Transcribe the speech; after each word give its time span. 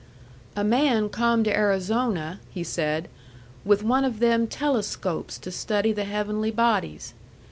"A 0.55 0.63
man 0.63 1.09
come 1.09 1.43
to 1.43 1.55
Arizona," 1.55 2.39
he 2.49 2.63
said, 2.63 3.07
"with 3.63 3.83
one 3.83 4.03
of 4.03 4.17
them 4.17 4.47
telescopes 4.47 5.37
to 5.37 5.51
study 5.51 5.93
the 5.93 6.05
heavenly 6.05 6.49
bodies. 6.49 7.13